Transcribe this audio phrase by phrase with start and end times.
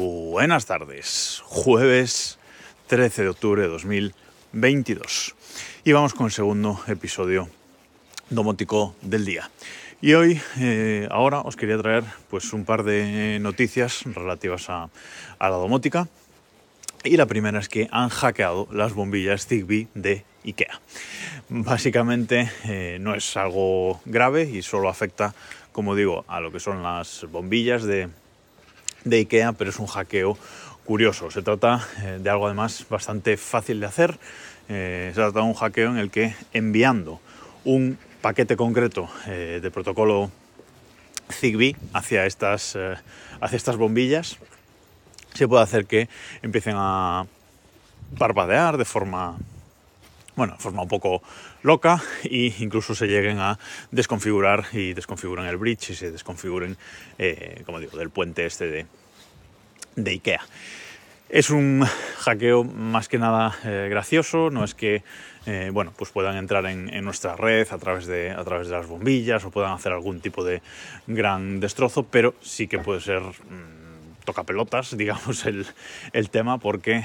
[0.00, 2.38] Buenas tardes, jueves
[2.86, 5.34] 13 de octubre de 2022.
[5.82, 7.48] Y vamos con el segundo episodio
[8.30, 9.50] domótico del día.
[10.00, 14.88] Y hoy, eh, ahora, os quería traer pues, un par de noticias relativas a,
[15.40, 16.06] la domótica.
[17.02, 20.80] Y la primera es que han hackeado las bombillas Zigbee de IKEA.
[21.48, 25.34] Básicamente eh, no es algo grave y solo afecta,
[25.72, 28.08] como digo, a lo que son las bombillas de,
[29.08, 30.36] de IKEA, pero es un hackeo
[30.84, 31.30] curioso.
[31.30, 34.18] Se trata eh, de algo además bastante fácil de hacer.
[34.68, 37.20] Eh, se trata de un hackeo en el que enviando
[37.64, 40.30] un paquete concreto de protocolo
[41.30, 42.76] Zigbee hacia estas,
[43.40, 44.38] hacia estas bombillas,
[45.34, 46.08] se puede hacer que
[46.42, 47.26] empiecen a
[48.18, 49.36] parpadear de forma
[50.38, 51.20] bueno, de forma un poco
[51.62, 53.58] loca e incluso se lleguen a
[53.90, 56.76] desconfigurar y desconfiguran el bridge y se desconfiguren,
[57.18, 58.86] eh, como digo, del puente este de,
[59.96, 60.40] de IKEA.
[61.28, 61.84] Es un
[62.20, 65.02] hackeo más que nada eh, gracioso, no es que
[65.44, 68.86] eh, bueno, pues puedan entrar en, nuestra red a través, de, a través de las
[68.86, 70.62] bombillas o puedan hacer algún tipo de
[71.08, 75.66] gran destrozo, pero sí que puede ser mmm, toca pelotas, digamos, el,
[76.12, 77.02] el tema, porque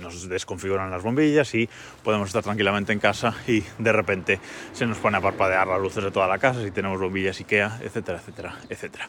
[0.00, 1.68] nos desconfiguran las bombillas y
[2.02, 4.40] podemos estar tranquilamente en casa y de repente
[4.72, 7.80] se nos pone a parpadear las luces de toda la casa si tenemos bombillas IKEA,
[7.82, 9.08] etcétera, etcétera, etcétera.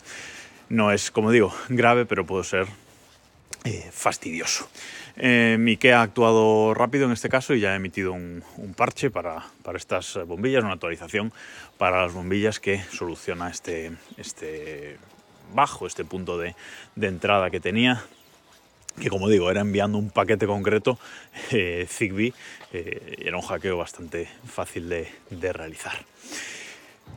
[0.69, 2.67] No es, como digo, grave, pero puede ser
[3.63, 4.69] eh, fastidioso.
[5.17, 9.09] Eh, IKEA ha actuado rápido en este caso y ya ha emitido un, un parche
[9.09, 11.31] para, para, estas bombillas, una actualización
[11.77, 14.97] para las bombillas que soluciona este, este
[15.53, 16.55] bajo, este punto de,
[16.95, 18.03] de entrada que tenía
[18.99, 20.97] que como digo, era enviando un paquete concreto
[21.51, 22.33] eh, Zigbee,
[22.73, 25.93] eh, era un hackeo bastante fácil de, realizar.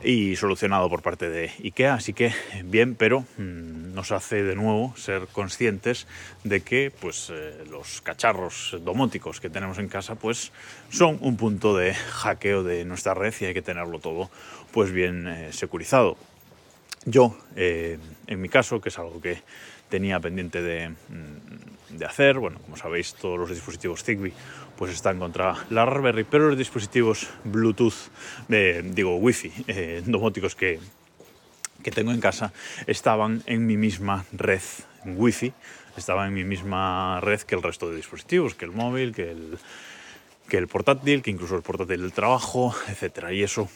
[0.03, 2.31] Y solucionado por parte de IKEA, así que
[2.63, 6.07] bien, pero mmm, nos hace de nuevo ser conscientes
[6.43, 10.51] de que pues, eh, los cacharros domóticos que tenemos en casa pues,
[10.89, 14.29] son un punto de hackeo de nuestra red y hay que tenerlo todo
[14.71, 16.17] pues, bien securizado.
[17.05, 19.41] Yo, en mi caso, que es algo que
[19.89, 20.93] tenía pendiente de,
[21.89, 22.39] de, hacer.
[22.39, 24.33] Bueno, como sabéis, todos los dispositivos Zigbee
[24.77, 28.09] pues están contra la Raspberry, pero los dispositivos Bluetooth,
[28.49, 30.79] eh, digo Wi-Fi, eh, domóticos que,
[31.83, 32.53] que tengo en casa,
[32.87, 34.61] estaban en mi misma red
[35.05, 35.53] Wi-Fi,
[35.97, 39.57] estaban en mi misma red que el resto de dispositivos, que el móvil, que el,
[40.47, 43.33] que el portátil, que incluso el portátil del trabajo, etcétera.
[43.33, 43.69] Y eso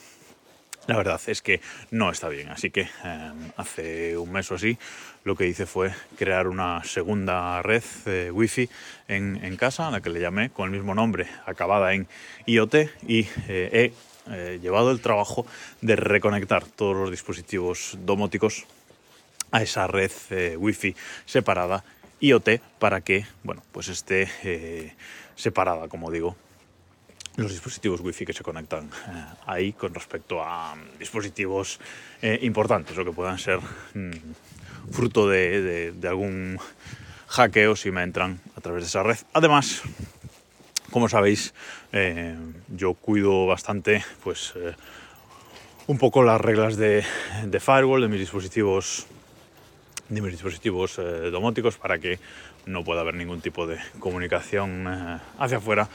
[0.87, 1.61] la verdad es que
[1.91, 4.77] no está bien, así que eh, hace un mes o así
[5.23, 8.69] lo que hice fue crear una segunda red eh, wifi
[9.07, 12.07] en, casa, a la que le llamé con el mismo nombre, acabada en
[12.45, 12.75] IoT,
[13.07, 13.93] y eh,
[14.27, 15.45] he eh, llevado el trabajo
[15.81, 18.65] de reconectar todos los dispositivos domóticos
[19.51, 20.95] a esa red eh, wifi
[21.25, 21.83] separada
[22.19, 24.95] IoT para que, bueno, pues esté
[25.35, 26.35] separada, como digo,
[27.35, 31.79] los dispositivos wifi que se conectan eh, ahí con respecto a um, dispositivos
[32.21, 36.59] eh, importantes o que puedan ser mm, fruto de, algún
[37.27, 39.17] hackeo si me entran a través de esa red.
[39.33, 39.81] Además,
[40.91, 41.53] como sabéis,
[41.91, 42.37] eh,
[42.69, 44.53] yo cuido bastante pues
[45.87, 47.03] un poco las reglas de,
[47.59, 49.07] firewall de mis dispositivos
[50.13, 52.19] de mis dispositivos eh, domóticos para que
[52.65, 55.89] no pueda haber ningún tipo de comunicación eh, hacia afuera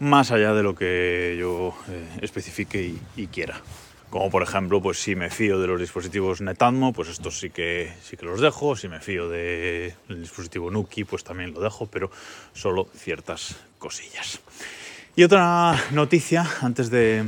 [0.00, 3.60] más allá de lo que yo eh, especifique y, quiera.
[4.10, 7.92] Como por ejemplo, pues si me fío de los dispositivos Netatmo, pues estos sí que,
[8.02, 8.76] sí que los dejo.
[8.76, 12.10] Si me fío del de dispositivo Nuki, pues también lo dejo, pero
[12.52, 14.40] solo ciertas cosillas.
[15.16, 17.24] Y otra noticia, antes de,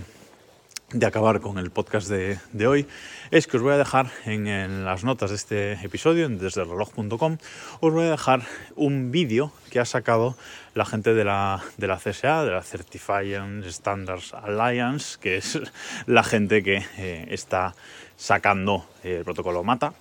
[0.93, 2.87] de acabar con el podcast de, hoy
[3.33, 6.69] es que os voy a dejar en, en las notas de este episodio, desde el
[6.69, 7.39] reloj.com,
[7.81, 8.43] os voy a dejar
[8.77, 10.37] un vídeo que ha sacado
[10.75, 15.59] la gente de la, de la CSA, de la Certifying Standards Alliance, que es
[16.07, 17.75] la gente que eh, está
[18.17, 19.93] sacando el protocolo MATA.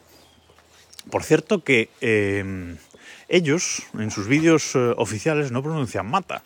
[1.09, 2.75] Por cierto que eh,
[3.27, 6.43] ellos en sus vídeos eh, oficiales no pronuncian MATA,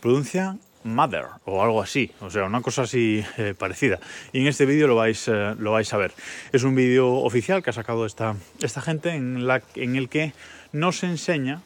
[0.00, 3.98] pronuncian Mother o algo así, o sea, una cosa así eh, parecida.
[4.32, 6.12] Y en este vídeo lo vais, eh, lo vais a ver.
[6.52, 10.32] Es un vídeo oficial que ha sacado esta, esta gente en, la, en el que
[10.72, 11.60] nos enseña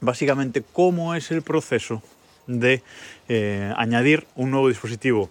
[0.00, 2.02] básicamente cómo es el proceso
[2.46, 2.82] de
[3.28, 5.30] eh, añadir un nuevo dispositivo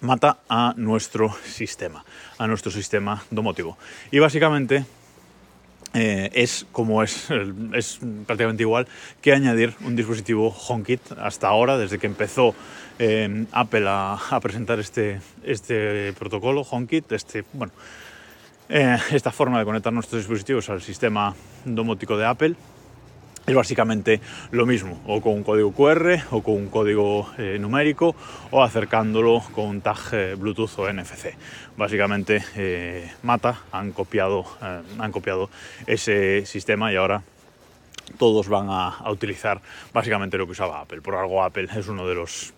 [0.00, 2.04] mata a nuestro sistema,
[2.38, 3.78] a nuestro sistema domótico.
[4.10, 4.84] Y básicamente
[5.94, 7.28] eh, es como es,
[7.74, 8.86] es prácticamente igual
[9.20, 12.54] que añadir un dispositivo HomeKit hasta ahora, desde que empezó
[12.98, 17.72] eh, Apple a, presentar este, este protocolo HomeKit, este, bueno,
[18.68, 21.34] Eh, esta forma de conectar nuestros dispositivos al sistema
[21.64, 22.54] domótico de Apple
[23.46, 24.20] es básicamente
[24.50, 28.16] lo mismo, o con un código QR, o con un código eh, numérico,
[28.50, 31.34] o acercándolo con un tag eh, Bluetooth o NFC.
[31.76, 34.44] Básicamente eh, Mata han copiado,
[34.98, 35.48] han copiado
[35.86, 37.22] ese sistema y ahora
[38.18, 39.60] todos van a, a utilizar
[39.92, 41.00] básicamente lo que usaba Apple.
[41.00, 42.54] Por algo Apple es uno de los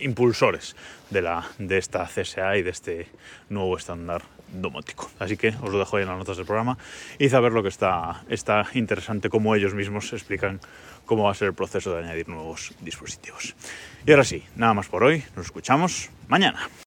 [0.00, 0.76] impulsores
[1.10, 3.08] de, la, de esta CSA y de este
[3.48, 4.22] nuevo estándar
[4.52, 5.10] domótico.
[5.18, 6.78] Así que os lo dejo ahí en las notas del programa
[7.18, 10.60] y saber lo que está, está interesante, cómo ellos mismos explican
[11.04, 13.56] cómo va a ser el proceso de añadir nuevos dispositivos.
[14.06, 16.70] Y ahora sí, nada más por hoy, nos escuchamos mañana.